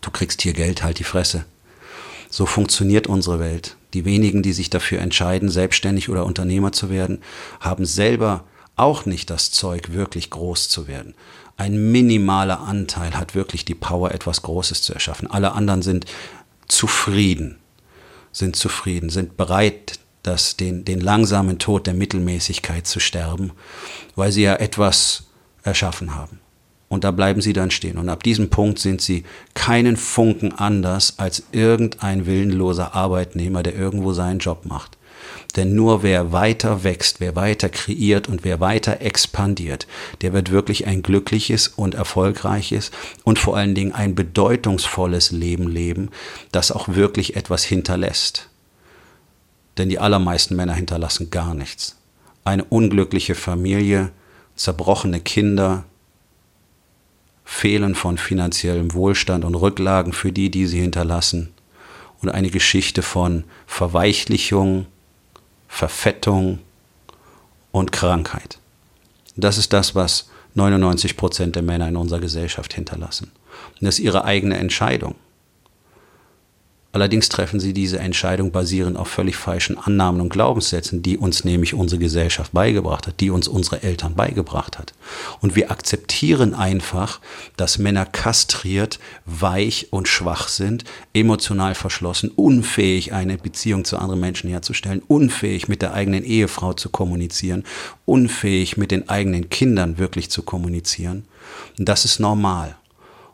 Du 0.00 0.10
kriegst 0.10 0.42
hier 0.42 0.52
Geld, 0.52 0.82
halt 0.84 1.00
die 1.00 1.04
Fresse. 1.04 1.44
So 2.30 2.46
funktioniert 2.46 3.08
unsere 3.08 3.38
Welt. 3.40 3.76
Die 3.92 4.06
wenigen, 4.06 4.42
die 4.42 4.54
sich 4.54 4.70
dafür 4.70 5.00
entscheiden, 5.00 5.50
selbstständig 5.50 6.08
oder 6.08 6.24
Unternehmer 6.24 6.72
zu 6.72 6.88
werden, 6.88 7.18
haben 7.60 7.84
selber 7.84 8.44
auch 8.76 9.06
nicht 9.06 9.30
das 9.30 9.50
Zeug, 9.50 9.92
wirklich 9.92 10.30
groß 10.30 10.68
zu 10.68 10.88
werden. 10.88 11.14
Ein 11.56 11.92
minimaler 11.92 12.60
Anteil 12.60 13.14
hat 13.14 13.34
wirklich 13.34 13.64
die 13.64 13.74
Power, 13.74 14.12
etwas 14.12 14.42
Großes 14.42 14.82
zu 14.82 14.94
erschaffen. 14.94 15.30
Alle 15.30 15.52
anderen 15.52 15.82
sind 15.82 16.06
zufrieden, 16.66 17.58
sind 18.32 18.56
zufrieden, 18.56 19.10
sind 19.10 19.36
bereit, 19.36 19.98
das, 20.22 20.56
den, 20.56 20.84
den 20.84 21.00
langsamen 21.00 21.58
Tod 21.58 21.86
der 21.86 21.94
Mittelmäßigkeit 21.94 22.86
zu 22.86 23.00
sterben, 23.00 23.52
weil 24.14 24.32
sie 24.32 24.42
ja 24.42 24.54
etwas 24.54 25.24
erschaffen 25.62 26.14
haben. 26.14 26.38
Und 26.88 27.04
da 27.04 27.10
bleiben 27.10 27.40
sie 27.40 27.54
dann 27.54 27.70
stehen. 27.70 27.96
Und 27.96 28.08
ab 28.08 28.22
diesem 28.22 28.50
Punkt 28.50 28.78
sind 28.78 29.00
sie 29.00 29.24
keinen 29.54 29.96
Funken 29.96 30.52
anders 30.52 31.18
als 31.18 31.42
irgendein 31.50 32.26
willenloser 32.26 32.94
Arbeitnehmer, 32.94 33.62
der 33.62 33.74
irgendwo 33.74 34.12
seinen 34.12 34.40
Job 34.40 34.66
macht. 34.66 34.98
Denn 35.56 35.74
nur 35.74 36.02
wer 36.02 36.32
weiter 36.32 36.82
wächst, 36.82 37.20
wer 37.20 37.36
weiter 37.36 37.68
kreiert 37.68 38.28
und 38.28 38.42
wer 38.42 38.60
weiter 38.60 39.02
expandiert, 39.02 39.86
der 40.22 40.32
wird 40.32 40.50
wirklich 40.50 40.86
ein 40.86 41.02
glückliches 41.02 41.68
und 41.68 41.94
erfolgreiches 41.94 42.90
und 43.24 43.38
vor 43.38 43.56
allen 43.56 43.74
Dingen 43.74 43.92
ein 43.92 44.14
bedeutungsvolles 44.14 45.30
Leben 45.30 45.68
leben, 45.68 46.10
das 46.52 46.72
auch 46.72 46.88
wirklich 46.88 47.36
etwas 47.36 47.64
hinterlässt. 47.64 48.48
Denn 49.76 49.90
die 49.90 49.98
allermeisten 49.98 50.56
Männer 50.56 50.74
hinterlassen 50.74 51.30
gar 51.30 51.54
nichts. 51.54 51.98
Eine 52.44 52.64
unglückliche 52.64 53.34
Familie, 53.34 54.10
zerbrochene 54.56 55.20
Kinder, 55.20 55.84
Fehlen 57.44 57.94
von 57.94 58.16
finanziellem 58.16 58.94
Wohlstand 58.94 59.44
und 59.44 59.54
Rücklagen 59.54 60.12
für 60.12 60.32
die, 60.32 60.50
die 60.50 60.66
sie 60.66 60.80
hinterlassen 60.80 61.52
und 62.22 62.30
eine 62.30 62.50
Geschichte 62.50 63.02
von 63.02 63.44
Verweichlichung, 63.66 64.86
Verfettung 65.72 66.58
und 67.72 67.92
Krankheit. 67.92 68.58
Das 69.36 69.56
ist 69.56 69.72
das, 69.72 69.94
was 69.94 70.28
99 70.54 71.16
Prozent 71.16 71.56
der 71.56 71.62
Männer 71.62 71.88
in 71.88 71.96
unserer 71.96 72.20
Gesellschaft 72.20 72.74
hinterlassen. 72.74 73.32
Und 73.80 73.86
das 73.86 73.98
ist 73.98 74.04
ihre 74.04 74.24
eigene 74.24 74.58
Entscheidung. 74.58 75.14
Allerdings 76.94 77.30
treffen 77.30 77.58
sie 77.58 77.72
diese 77.72 77.98
Entscheidung 77.98 78.52
basierend 78.52 78.98
auf 78.98 79.08
völlig 79.08 79.36
falschen 79.36 79.78
Annahmen 79.78 80.20
und 80.20 80.28
Glaubenssätzen, 80.28 81.02
die 81.02 81.16
uns 81.16 81.42
nämlich 81.42 81.72
unsere 81.72 81.98
Gesellschaft 81.98 82.52
beigebracht 82.52 83.06
hat, 83.06 83.20
die 83.20 83.30
uns 83.30 83.48
unsere 83.48 83.82
Eltern 83.82 84.14
beigebracht 84.14 84.78
hat. 84.78 84.92
Und 85.40 85.56
wir 85.56 85.70
akzeptieren 85.70 86.52
einfach, 86.52 87.20
dass 87.56 87.78
Männer 87.78 88.04
kastriert, 88.04 88.98
weich 89.24 89.88
und 89.90 90.06
schwach 90.06 90.48
sind, 90.48 90.84
emotional 91.14 91.74
verschlossen, 91.74 92.30
unfähig, 92.30 93.14
eine 93.14 93.38
Beziehung 93.38 93.86
zu 93.86 93.96
anderen 93.96 94.20
Menschen 94.20 94.50
herzustellen, 94.50 95.00
unfähig 95.08 95.68
mit 95.68 95.80
der 95.80 95.94
eigenen 95.94 96.24
Ehefrau 96.24 96.74
zu 96.74 96.90
kommunizieren, 96.90 97.64
unfähig 98.04 98.76
mit 98.76 98.90
den 98.90 99.08
eigenen 99.08 99.48
Kindern 99.48 99.96
wirklich 99.96 100.30
zu 100.30 100.42
kommunizieren. 100.42 101.24
Und 101.78 101.88
das 101.88 102.04
ist 102.04 102.20
normal. 102.20 102.76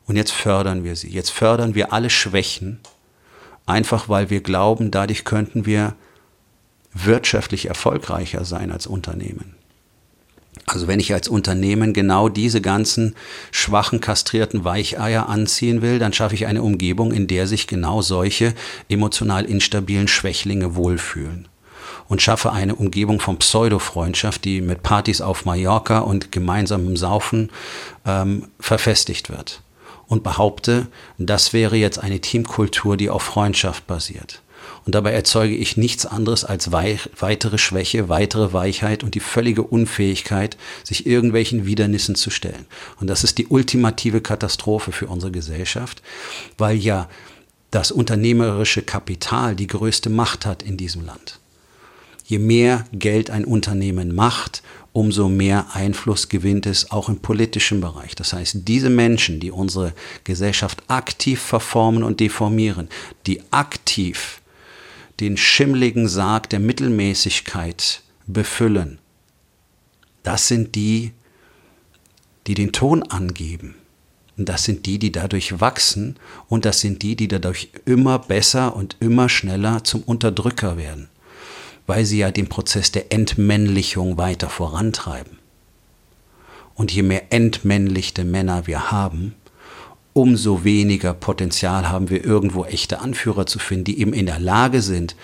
Und 0.06 0.14
jetzt 0.14 0.32
fördern 0.32 0.84
wir 0.84 0.94
sie. 0.94 1.08
Jetzt 1.08 1.30
fördern 1.30 1.74
wir 1.74 1.92
alle 1.92 2.08
Schwächen, 2.08 2.78
einfach 3.68 4.08
weil 4.08 4.30
wir 4.30 4.40
glauben, 4.40 4.90
dadurch 4.90 5.24
könnten 5.24 5.66
wir 5.66 5.94
wirtschaftlich 6.92 7.66
erfolgreicher 7.66 8.44
sein 8.44 8.72
als 8.72 8.86
Unternehmen. 8.86 9.54
Also 10.66 10.88
wenn 10.88 11.00
ich 11.00 11.12
als 11.12 11.28
Unternehmen 11.28 11.92
genau 11.92 12.28
diese 12.28 12.60
ganzen 12.60 13.14
schwachen, 13.52 14.00
kastrierten 14.00 14.64
Weicheier 14.64 15.28
anziehen 15.28 15.82
will, 15.82 15.98
dann 15.98 16.12
schaffe 16.12 16.34
ich 16.34 16.46
eine 16.46 16.62
Umgebung, 16.62 17.12
in 17.12 17.26
der 17.26 17.46
sich 17.46 17.66
genau 17.66 18.02
solche 18.02 18.54
emotional 18.88 19.44
instabilen 19.44 20.08
Schwächlinge 20.08 20.74
wohlfühlen. 20.74 21.48
Und 22.08 22.22
schaffe 22.22 22.52
eine 22.52 22.74
Umgebung 22.74 23.20
von 23.20 23.38
Pseudo-Freundschaft, 23.38 24.44
die 24.44 24.62
mit 24.62 24.82
Partys 24.82 25.20
auf 25.20 25.44
Mallorca 25.44 26.00
und 26.00 26.32
gemeinsamem 26.32 26.96
Saufen 26.96 27.50
ähm, 28.06 28.48
verfestigt 28.58 29.28
wird 29.28 29.62
und 30.08 30.24
behaupte, 30.24 30.88
das 31.18 31.52
wäre 31.52 31.76
jetzt 31.76 31.98
eine 31.98 32.20
Teamkultur, 32.20 32.96
die 32.96 33.10
auf 33.10 33.22
Freundschaft 33.22 33.86
basiert. 33.86 34.42
Und 34.84 34.94
dabei 34.94 35.12
erzeuge 35.12 35.54
ich 35.54 35.76
nichts 35.76 36.06
anderes 36.06 36.44
als 36.44 36.72
weitere 36.72 37.58
Schwäche, 37.58 38.08
weitere 38.08 38.52
Weichheit 38.52 39.04
und 39.04 39.14
die 39.14 39.20
völlige 39.20 39.62
Unfähigkeit, 39.62 40.56
sich 40.82 41.06
irgendwelchen 41.06 41.66
Widernissen 41.66 42.14
zu 42.14 42.30
stellen. 42.30 42.66
Und 42.98 43.08
das 43.08 43.22
ist 43.22 43.38
die 43.38 43.48
ultimative 43.48 44.20
Katastrophe 44.20 44.92
für 44.92 45.06
unsere 45.06 45.30
Gesellschaft, 45.30 46.02
weil 46.56 46.76
ja 46.76 47.08
das 47.70 47.90
unternehmerische 47.92 48.82
Kapital 48.82 49.54
die 49.54 49.66
größte 49.66 50.08
Macht 50.08 50.46
hat 50.46 50.62
in 50.62 50.78
diesem 50.78 51.04
Land. 51.04 51.37
Je 52.28 52.38
mehr 52.38 52.84
Geld 52.92 53.30
ein 53.30 53.46
Unternehmen 53.46 54.14
macht, 54.14 54.62
umso 54.92 55.30
mehr 55.30 55.68
Einfluss 55.72 56.28
gewinnt 56.28 56.66
es 56.66 56.90
auch 56.90 57.08
im 57.08 57.20
politischen 57.20 57.80
Bereich. 57.80 58.14
Das 58.16 58.34
heißt, 58.34 58.68
diese 58.68 58.90
Menschen, 58.90 59.40
die 59.40 59.50
unsere 59.50 59.94
Gesellschaft 60.24 60.82
aktiv 60.88 61.40
verformen 61.40 62.02
und 62.02 62.20
deformieren, 62.20 62.90
die 63.26 63.40
aktiv 63.50 64.42
den 65.20 65.38
schimmligen 65.38 66.06
Sarg 66.06 66.50
der 66.50 66.60
Mittelmäßigkeit 66.60 68.02
befüllen, 68.26 68.98
das 70.22 70.48
sind 70.48 70.74
die, 70.74 71.12
die 72.46 72.52
den 72.52 72.72
Ton 72.72 73.04
angeben. 73.04 73.74
Und 74.36 74.50
das 74.50 74.64
sind 74.64 74.84
die, 74.84 74.98
die 74.98 75.12
dadurch 75.12 75.62
wachsen 75.62 76.16
und 76.46 76.66
das 76.66 76.80
sind 76.80 77.00
die, 77.02 77.16
die 77.16 77.28
dadurch 77.28 77.70
immer 77.86 78.18
besser 78.18 78.76
und 78.76 78.96
immer 79.00 79.30
schneller 79.30 79.82
zum 79.82 80.02
Unterdrücker 80.02 80.76
werden 80.76 81.08
weil 81.88 82.04
sie 82.04 82.18
ja 82.18 82.30
den 82.30 82.48
Prozess 82.48 82.92
der 82.92 83.12
Entmännlichung 83.12 84.18
weiter 84.18 84.50
vorantreiben. 84.50 85.38
Und 86.74 86.92
je 86.92 87.02
mehr 87.02 87.32
entmännlichte 87.32 88.24
Männer 88.24 88.66
wir 88.66 88.92
haben, 88.92 89.34
umso 90.12 90.64
weniger 90.64 91.14
Potenzial 91.14 91.88
haben 91.88 92.10
wir 92.10 92.24
irgendwo 92.24 92.66
echte 92.66 93.00
Anführer 93.00 93.46
zu 93.46 93.58
finden, 93.58 93.84
die 93.84 94.00
eben 94.00 94.12
in 94.12 94.26
der 94.26 94.38
Lage 94.38 94.82
sind, 94.82 95.16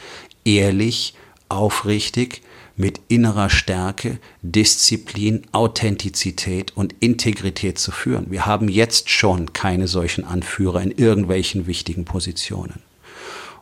ehrlich, 0.44 1.14
aufrichtig, 1.50 2.40
mit 2.76 2.98
innerer 3.08 3.50
Stärke, 3.50 4.18
Disziplin, 4.40 5.42
Authentizität 5.52 6.74
und 6.74 6.94
Integrität 6.98 7.78
zu 7.78 7.92
führen. 7.92 8.30
Wir 8.30 8.46
haben 8.46 8.68
jetzt 8.70 9.10
schon 9.10 9.52
keine 9.52 9.86
solchen 9.86 10.24
Anführer 10.24 10.80
in 10.80 10.90
irgendwelchen 10.90 11.66
wichtigen 11.66 12.06
Positionen. 12.06 12.82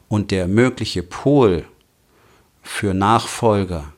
Und 0.08 0.30
der 0.30 0.46
mögliche 0.46 1.02
Pol 1.02 1.64
für 2.62 2.94
Nachfolger, 2.94 3.92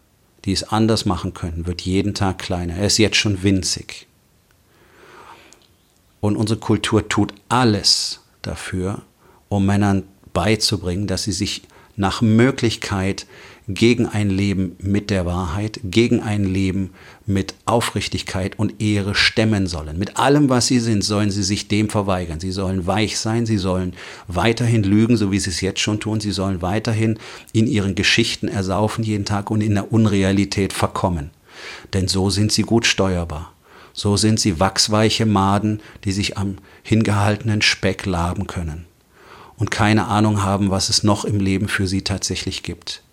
die 0.45 0.53
es 0.53 0.65
anders 0.65 1.05
machen 1.05 1.35
können, 1.35 1.67
wird 1.67 1.83
jeden 1.83 2.15
Tag 2.15 2.39
kleiner. 2.39 2.75
Er 2.75 2.87
ist 2.87 2.99
jetzt 2.99 3.17
schon 3.17 3.43
winzig. 3.43 4.07
Und 6.21 6.37
unsere 6.37 6.59
Kultur 6.59 7.09
tut 7.09 7.35
alles 7.49 8.21
dafür, 8.43 9.03
um 9.49 9.67
Männern 9.67 10.05
beizubringen, 10.33 11.07
dass 11.07 11.25
sie 11.25 11.33
sich 11.33 11.63
nach 11.97 12.23
Möglichkeit 12.23 13.27
gegen 13.67 14.07
ein 14.07 14.29
Leben 14.29 14.77
mit 14.79 15.09
der 15.09 15.25
Wahrheit, 15.25 15.81
gegen 15.85 16.21
ein 16.21 16.45
Leben 16.45 16.91
mit 17.25 17.55
Aufrichtigkeit 17.65 18.59
und 18.59 18.83
Ehre 18.83 19.15
stemmen 19.15 19.67
sollen. 19.67 19.99
Mit 19.99 20.19
allem, 20.19 20.51
was 20.51 20.67
sie 20.67 20.81
sind, 20.81 21.03
sollen 21.03 21.31
sie 21.31 21.43
sich 21.43 21.69
dem 21.69 21.89
verweigern. 21.89 22.41
Sie 22.41 22.53
sollen 22.53 22.87
weich 22.87 23.19
sein, 23.19 23.47
sie 23.47 23.57
sollen 23.57 23.95
weiterhin 24.29 24.83
lügen, 24.83 25.17
so 25.17 25.33
wie 25.33 25.39
sie 25.39 25.51
es 25.51 25.63
jetzt 25.63 25.81
schon 25.81 25.99
tun. 25.99 26.21
Sie 26.21 26.33
sollen 26.33 26.61
weiterhin 26.61 27.19
in 27.53 27.67
ihren 27.67 27.95
Geschichten 27.95 28.49
ersaufen 28.49 29.03
jeden 29.03 29.25
Tag 29.25 29.51
und 29.51 29.63
in 29.63 29.75
der 29.75 29.93
Unrealität 29.93 30.75
verkommen. 30.75 31.31
Denn 31.95 32.07
so 32.07 32.29
sind 32.29 32.53
sie 32.53 32.63
gut 32.63 32.85
steuerbar. 32.85 33.53
So 33.95 34.17
sind 34.17 34.41
sie 34.41 34.61
wachsweiche 34.61 35.25
Maden, 35.25 35.81
die 36.05 36.13
sich 36.13 36.37
am 36.37 36.57
hingehaltenen 36.83 37.63
Speck 37.63 38.05
laben 38.05 38.47
können 38.47 38.85
und 39.57 39.71
keine 39.71 40.09
Ahnung 40.09 40.43
haben, 40.43 40.71
was 40.71 40.89
es 40.89 41.05
noch 41.05 41.25
im 41.25 41.39
Leben 41.39 41.69
für 41.69 41.87
sie 41.87 42.03
tatsächlich 42.03 42.65
gibt 42.65 43.04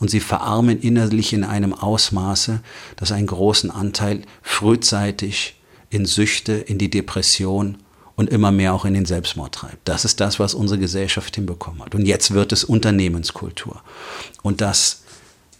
und 0.00 0.10
sie 0.10 0.20
verarmen 0.20 0.80
innerlich 0.80 1.32
in 1.32 1.44
einem 1.44 1.72
Ausmaße, 1.72 2.60
das 2.96 3.12
einen 3.12 3.28
großen 3.28 3.70
Anteil 3.70 4.22
frühzeitig 4.42 5.60
in 5.90 6.06
Süchte, 6.06 6.54
in 6.54 6.78
die 6.78 6.90
Depression 6.90 7.78
und 8.16 8.30
immer 8.30 8.50
mehr 8.50 8.74
auch 8.74 8.84
in 8.84 8.94
den 8.94 9.04
Selbstmord 9.04 9.54
treibt. 9.54 9.86
Das 9.86 10.04
ist 10.04 10.20
das, 10.20 10.40
was 10.40 10.54
unsere 10.54 10.80
Gesellschaft 10.80 11.36
hinbekommen 11.36 11.82
hat. 11.84 11.94
Und 11.94 12.06
jetzt 12.06 12.32
wird 12.32 12.52
es 12.52 12.64
Unternehmenskultur. 12.64 13.82
Und 14.42 14.60
das 14.60 15.02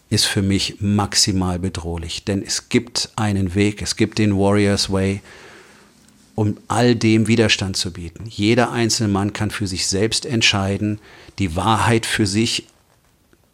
ist 0.08 0.26
für 0.26 0.42
mich 0.42 0.80
maximal 0.80 1.58
bedrohlich. 1.58 2.24
Denn 2.24 2.42
es 2.42 2.68
gibt 2.68 3.10
einen 3.16 3.54
Weg, 3.54 3.80
es 3.80 3.96
gibt 3.96 4.18
den 4.18 4.36
Warriors 4.36 4.90
Way, 4.90 5.22
um 6.34 6.56
all 6.68 6.96
dem 6.96 7.28
Widerstand 7.28 7.76
zu 7.76 7.92
bieten. 7.92 8.24
Jeder 8.26 8.72
einzelne 8.72 9.08
Mann 9.08 9.32
kann 9.32 9.50
für 9.50 9.66
sich 9.66 9.86
selbst 9.86 10.26
entscheiden, 10.26 10.98
die 11.38 11.54
Wahrheit 11.56 12.06
für 12.06 12.26
sich 12.26 12.66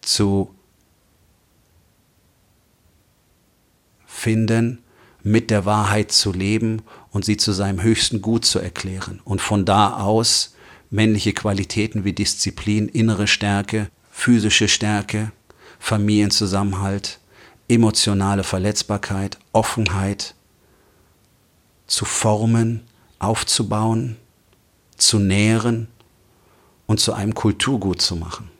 zu 0.00 0.50
finden, 4.26 4.80
mit 5.23 5.52
der 5.52 5.66
Wahrheit 5.66 6.11
zu 6.11 6.33
leben 6.33 6.83
und 7.12 7.25
sie 7.25 7.37
zu 7.37 7.52
seinem 7.52 7.80
höchsten 7.80 8.23
Gut 8.23 8.45
zu 8.45 8.59
erklären. 8.59 9.21
Und 9.25 9.40
von 9.40 9.64
da 9.64 9.99
aus 10.00 10.56
männliche 10.90 11.33
Qualitäten 11.33 12.04
wie 12.04 12.12
Disziplin, 12.12 12.88
innere 12.88 13.28
Stärke, 13.28 13.88
physische 14.11 14.66
Stärke, 14.66 15.30
Familienzusammenhalt, 15.78 17.21
emotionale 17.68 18.42
Verletzbarkeit, 18.42 19.38
Offenheit 19.52 20.35
zu 21.87 22.04
formen, 22.04 22.83
aufzubauen, 23.21 24.16
zu 24.97 25.21
nähren 25.21 25.87
und 26.87 26.99
zu 26.99 27.12
einem 27.12 27.35
Kulturgut 27.37 28.02
zu 28.02 28.16
machen. 28.16 28.50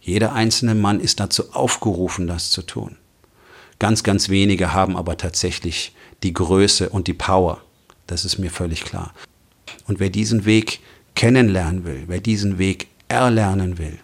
Jeder 0.00 0.32
einzelne 0.32 0.74
Mann 0.74 1.00
ist 1.00 1.20
dazu 1.20 1.52
aufgerufen, 1.52 2.26
das 2.26 2.50
zu 2.50 2.62
tun. 2.62 2.96
Ganz, 3.80 4.04
ganz 4.04 4.28
wenige 4.28 4.72
haben 4.72 4.96
aber 4.96 5.16
tatsächlich 5.16 5.92
die 6.22 6.32
Größe 6.32 6.90
und 6.90 7.08
die 7.08 7.14
Power. 7.14 7.60
Das 8.06 8.24
ist 8.24 8.38
mir 8.38 8.52
völlig 8.52 8.84
klar. 8.84 9.12
Und 9.88 9.98
wer 9.98 10.10
diesen 10.10 10.44
Weg 10.44 10.78
kennenlernen 11.16 11.84
will, 11.84 12.04
wer 12.06 12.20
diesen 12.20 12.58
Weg 12.58 12.86
erlernen 13.08 13.78
will, 13.78 13.98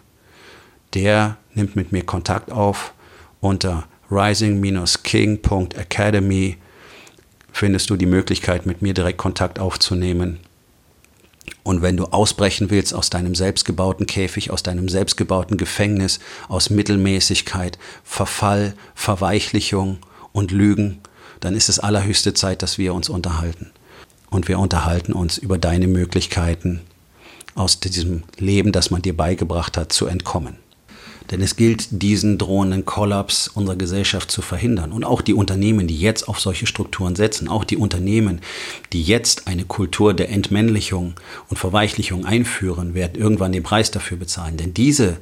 der 0.95 1.37
nimmt 1.55 1.77
mit 1.77 1.93
mir 1.93 2.05
Kontakt 2.05 2.51
auf 2.51 2.93
unter 3.41 3.87
rising-king.academy 4.11 6.57
findest 7.53 7.91
du 7.91 7.97
die 7.97 8.07
Möglichkeit, 8.07 8.67
mit 8.67 8.83
mir 8.83 8.95
direkt 8.95 9.19
Kontakt 9.19 9.59
aufzunehmen. 9.59 10.39
Und 11.63 11.83
wenn 11.83 11.97
du 11.97 12.05
ausbrechen 12.07 12.71
willst 12.71 12.95
aus 12.95 13.11
deinem 13.11 13.35
selbstgebauten 13.35 14.07
Käfig, 14.07 14.51
aus 14.51 14.63
deinem 14.63 14.89
selbstgebauten 14.89 15.57
Gefängnis, 15.57 16.21
aus 16.49 16.71
Mittelmäßigkeit, 16.71 17.79
Verfall, 18.05 18.75
Verweichlichung 18.95 19.99
und 20.33 20.53
Lügen, 20.53 20.99
dann 21.41 21.55
ist 21.55 21.69
es 21.69 21.79
allerhöchste 21.79 22.35
Zeit, 22.35 22.63
dass 22.63 22.79
wir 22.79 22.95
uns 22.95 23.09
unterhalten. 23.09 23.71
Und 24.31 24.49
wir 24.49 24.59
unterhalten 24.59 25.13
uns 25.13 25.39
über 25.39 25.59
deine 25.59 25.87
Möglichkeiten, 25.87 26.83
aus 27.55 27.81
diesem 27.81 28.23
Leben, 28.39 28.71
das 28.71 28.91
man 28.91 29.03
dir 29.03 29.17
beigebracht 29.17 29.77
hat, 29.77 29.93
zu 29.93 30.07
entkommen. 30.07 30.59
Denn 31.31 31.41
es 31.41 31.57
gilt, 31.57 31.89
diesen 31.91 32.39
drohenden 32.39 32.85
Kollaps 32.85 33.49
unserer 33.49 33.77
Gesellschaft 33.77 34.31
zu 34.31 34.43
verhindern. 34.43 34.93
Und 34.93 35.05
auch 35.05 35.23
die 35.23 35.35
Unternehmen, 35.35 35.87
die 35.87 35.99
jetzt 35.99 36.29
auf 36.29 36.41
solche 36.41 36.67
Strukturen 36.67 37.17
setzen, 37.17 37.49
auch 37.49 37.65
die 37.65 37.77
Unternehmen, 37.77 38.41
die 38.93 39.03
jetzt 39.03 39.49
eine 39.49 39.65
Kultur 39.65 40.15
der 40.15 40.31
Entmännlichung 40.31 41.15
und 41.49 41.57
Verweichlichung 41.57 42.25
einführen, 42.25 42.95
werden 42.95 43.21
irgendwann 43.21 43.53
den 43.53 43.63
Preis 43.63 43.91
dafür 43.91 44.17
bezahlen. 44.17 44.57
Denn 44.57 44.75
diese 44.75 45.19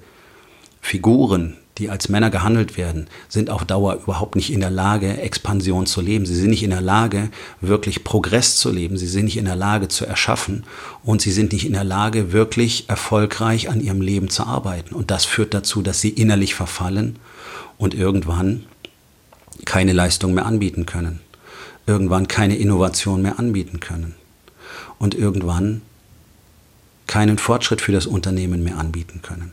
Figuren, 0.80 1.56
die 1.78 1.90
als 1.90 2.08
Männer 2.08 2.30
gehandelt 2.30 2.76
werden, 2.76 3.08
sind 3.28 3.50
auf 3.50 3.64
Dauer 3.64 3.94
überhaupt 3.94 4.36
nicht 4.36 4.52
in 4.52 4.60
der 4.60 4.70
Lage, 4.70 5.20
Expansion 5.20 5.86
zu 5.86 6.00
leben. 6.00 6.24
Sie 6.24 6.36
sind 6.36 6.50
nicht 6.50 6.62
in 6.62 6.70
der 6.70 6.80
Lage, 6.80 7.30
wirklich 7.60 8.04
Progress 8.04 8.56
zu 8.56 8.70
leben. 8.70 8.96
Sie 8.96 9.08
sind 9.08 9.24
nicht 9.24 9.36
in 9.36 9.44
der 9.44 9.56
Lage 9.56 9.88
zu 9.88 10.06
erschaffen 10.06 10.64
und 11.02 11.20
sie 11.20 11.32
sind 11.32 11.52
nicht 11.52 11.66
in 11.66 11.72
der 11.72 11.84
Lage, 11.84 12.32
wirklich 12.32 12.88
erfolgreich 12.88 13.68
an 13.68 13.80
ihrem 13.80 14.00
Leben 14.00 14.30
zu 14.30 14.44
arbeiten. 14.44 14.94
Und 14.94 15.10
das 15.10 15.24
führt 15.24 15.52
dazu, 15.52 15.82
dass 15.82 16.00
sie 16.00 16.10
innerlich 16.10 16.54
verfallen 16.54 17.16
und 17.76 17.92
irgendwann 17.94 18.66
keine 19.64 19.92
Leistung 19.92 20.34
mehr 20.34 20.46
anbieten 20.46 20.86
können. 20.86 21.20
Irgendwann 21.86 22.28
keine 22.28 22.56
Innovation 22.56 23.20
mehr 23.20 23.38
anbieten 23.38 23.80
können. 23.80 24.14
Und 24.98 25.14
irgendwann 25.14 25.82
keinen 27.06 27.36
Fortschritt 27.38 27.80
für 27.80 27.92
das 27.92 28.06
Unternehmen 28.06 28.62
mehr 28.62 28.78
anbieten 28.78 29.20
können. 29.22 29.52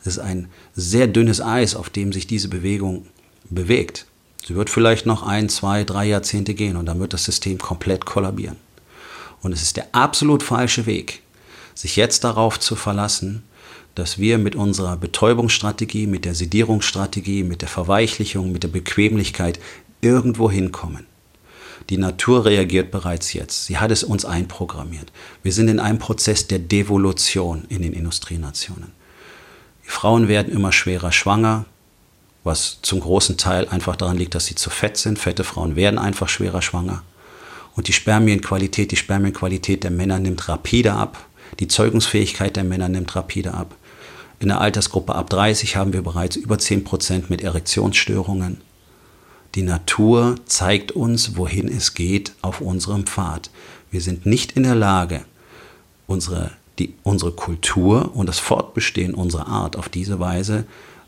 Es 0.00 0.06
ist 0.06 0.18
ein 0.18 0.48
sehr 0.74 1.06
dünnes 1.06 1.40
Eis, 1.40 1.74
auf 1.74 1.90
dem 1.90 2.12
sich 2.12 2.26
diese 2.26 2.48
Bewegung 2.48 3.06
bewegt. 3.48 4.06
Sie 4.46 4.54
wird 4.54 4.70
vielleicht 4.70 5.06
noch 5.06 5.22
ein, 5.22 5.48
zwei, 5.48 5.84
drei 5.84 6.06
Jahrzehnte 6.06 6.54
gehen 6.54 6.76
und 6.76 6.86
dann 6.86 7.00
wird 7.00 7.12
das 7.12 7.24
System 7.24 7.58
komplett 7.58 8.06
kollabieren. 8.06 8.56
Und 9.42 9.52
es 9.52 9.62
ist 9.62 9.76
der 9.76 9.88
absolut 9.92 10.42
falsche 10.42 10.86
Weg, 10.86 11.22
sich 11.74 11.96
jetzt 11.96 12.24
darauf 12.24 12.58
zu 12.58 12.76
verlassen, 12.76 13.42
dass 13.94 14.18
wir 14.18 14.38
mit 14.38 14.54
unserer 14.54 14.96
Betäubungsstrategie, 14.96 16.06
mit 16.06 16.24
der 16.24 16.34
Sedierungsstrategie, 16.34 17.42
mit 17.42 17.60
der 17.60 17.68
Verweichlichung, 17.68 18.52
mit 18.52 18.62
der 18.62 18.68
Bequemlichkeit 18.68 19.60
irgendwo 20.00 20.50
hinkommen. 20.50 21.06
Die 21.88 21.98
Natur 21.98 22.44
reagiert 22.44 22.90
bereits 22.90 23.32
jetzt. 23.32 23.66
Sie 23.66 23.78
hat 23.78 23.90
es 23.90 24.04
uns 24.04 24.24
einprogrammiert. 24.24 25.10
Wir 25.42 25.52
sind 25.52 25.68
in 25.68 25.80
einem 25.80 25.98
Prozess 25.98 26.46
der 26.46 26.58
Devolution 26.58 27.64
in 27.68 27.82
den 27.82 27.92
Industrienationen. 27.92 28.92
Frauen 29.90 30.28
werden 30.28 30.52
immer 30.52 30.72
schwerer 30.72 31.12
schwanger, 31.12 31.66
was 32.44 32.78
zum 32.82 33.00
großen 33.00 33.36
Teil 33.36 33.68
einfach 33.68 33.96
daran 33.96 34.16
liegt, 34.16 34.34
dass 34.34 34.46
sie 34.46 34.54
zu 34.54 34.70
fett 34.70 34.96
sind. 34.96 35.18
Fette 35.18 35.44
Frauen 35.44 35.76
werden 35.76 35.98
einfach 35.98 36.28
schwerer 36.28 36.62
schwanger. 36.62 37.02
Und 37.74 37.88
die 37.88 37.92
Spermienqualität, 37.92 38.92
die 38.92 38.96
Spermienqualität 38.96 39.84
der 39.84 39.90
Männer 39.90 40.18
nimmt 40.18 40.48
rapide 40.48 40.92
ab. 40.92 41.26
Die 41.58 41.68
Zeugungsfähigkeit 41.68 42.56
der 42.56 42.64
Männer 42.64 42.88
nimmt 42.88 43.14
rapide 43.14 43.52
ab. 43.52 43.74
In 44.38 44.48
der 44.48 44.60
Altersgruppe 44.60 45.14
ab 45.14 45.28
30 45.28 45.76
haben 45.76 45.92
wir 45.92 46.02
bereits 46.02 46.36
über 46.36 46.54
10% 46.54 47.24
mit 47.28 47.42
Erektionsstörungen. 47.42 48.60
Die 49.54 49.62
Natur 49.62 50.36
zeigt 50.46 50.92
uns, 50.92 51.36
wohin 51.36 51.68
es 51.68 51.94
geht 51.94 52.32
auf 52.40 52.60
unserem 52.60 53.06
Pfad. 53.06 53.50
Wir 53.90 54.00
sind 54.00 54.24
nicht 54.24 54.52
in 54.52 54.62
der 54.62 54.76
Lage, 54.76 55.24
unsere 56.06 56.52
die, 56.78 56.94
unsere 57.02 57.32
Kultur 57.32 58.12
und 58.14 58.26
das 58.26 58.38
Fortbestehen 58.38 59.14
unserer 59.14 59.48
Art 59.48 59.76
auf 59.76 59.88
diese 59.88 60.20
Weise 60.20 60.64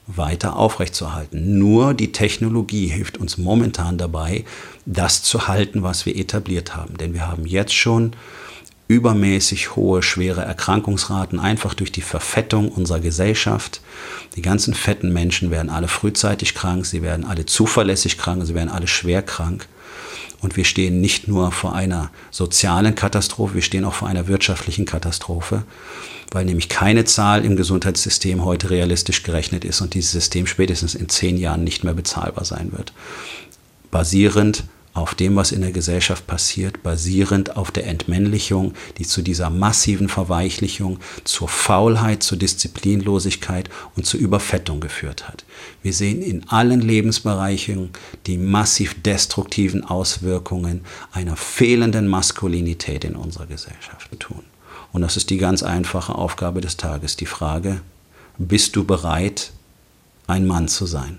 weiter 0.07 0.57
aufrechtzuerhalten. 0.57 1.59
Nur 1.59 1.95
die 1.95 2.13
Technologie 2.13 2.89
hilft 2.89 3.19
uns 3.19 3.39
momentan 3.39 3.99
dabei, 3.99 4.45
das 4.85 5.23
zu 5.23 5.49
halten, 5.49 5.83
was 5.83 6.07
wir 6.07 6.17
etabliert 6.17 6.75
haben. 6.77 6.97
Denn 6.97 7.15
wir 7.15 7.29
haben 7.29 7.47
jetzt 7.47 7.75
schon 7.75 8.13
übermäßig 8.89 9.77
hohe, 9.77 10.03
schwere 10.03 10.43
Erkrankungsraten, 10.43 11.41
einfach 11.41 11.75
durch 11.75 11.93
die 11.93 12.03
Verfettung 12.03 12.69
unserer 12.69 13.01
Gesellschaft. 13.01 13.81
Die 14.37 14.43
ganzen 14.43 14.75
fetten 14.75 15.13
Menschen 15.13 15.51
werden 15.51 15.71
alle 15.71 15.89
frühzeitig 15.89 16.55
krank, 16.55 16.85
sie 16.85 17.01
werden 17.01 17.25
alle 17.25 17.47
zuverlässig 17.47 18.19
krank, 18.19 18.45
sie 18.45 18.55
werden 18.55 18.69
alle 18.69 18.89
schwer 18.89 19.23
krank. 19.23 19.67
Und 20.43 20.57
wir 20.57 20.65
stehen 20.65 21.01
nicht 21.01 21.29
nur 21.29 21.53
vor 21.53 21.75
einer 21.75 22.11
sozialen 22.33 22.97
Katastrophe, 22.97 23.55
wir 23.55 23.63
stehen 23.63 23.85
auch 23.85 23.95
vor 23.95 24.09
einer 24.09 24.27
wirtschaftlichen 24.27 24.85
Katastrophe, 24.85 25.63
weil 26.33 26.45
nämlich 26.45 26.69
keine 26.69 27.05
Zahl 27.05 27.45
im 27.45 27.55
Gesundheitssystem 27.55 28.45
heute 28.45 28.69
realistisch 28.71 29.23
gerechnet 29.23 29.65
ist 29.65 29.81
und 29.81 29.95
dieses 29.95 30.11
System 30.11 30.49
spätestens 30.49 30.97
in 30.97 31.09
zehn 31.09 31.37
Jahren 31.39 31.63
nicht 31.63 31.85
mehr 31.85 31.95
bezahlbar 31.95 32.45
sein 32.45 32.73
wird. 32.73 32.93
Basierend 33.93 34.65
auf 34.95 35.15
dem, 35.15 35.37
was 35.37 35.53
in 35.53 35.63
der 35.63 35.73
Gesellschaft 35.73 36.27
passiert, 36.27 36.83
basierend 36.83 37.57
auf 37.57 37.71
der 37.71 37.87
Entmännlichung, 37.87 38.75
die 38.99 39.07
zu 39.07 39.23
dieser 39.23 39.49
massiven 39.49 40.09
Verweichlichung, 40.09 40.99
zur 41.25 41.49
Faulheit, 41.49 42.23
zur 42.23 42.39
Disziplinlosigkeit 42.39 43.71
und 43.97 44.05
zur 44.05 44.21
Überfettung 44.21 44.81
geführt 44.81 45.29
hat. 45.29 45.45
Wir 45.83 45.95
sehen 45.95 46.21
in 46.21 46.49
allen 46.49 46.81
Lebensbereichen 46.81 47.91
die 48.27 48.37
massiv 48.37 49.01
destruktiven 49.03 49.85
Auswirkungen 49.85 50.85
einer 51.13 51.37
fehlenden 51.37 52.07
Maskulinität 52.09 53.05
in 53.05 53.17
unserer 53.17 53.47
Gesellschaft 53.47 54.11
tun. 54.19 54.43
Und 54.93 55.01
das 55.01 55.17
ist 55.17 55.31
die 55.31 55.39
ganz 55.39 55.63
einfache 55.63 56.15
Aufgabe 56.15 56.61
des 56.61 56.77
Tages, 56.77 57.17
die 57.17 57.27
Frage, 57.27 57.81
bist 58.37 58.77
du 58.77 58.85
bereit, 58.85 59.53
ein 60.27 60.47
Mann 60.47 60.69
zu 60.69 60.87
sein? 60.87 61.19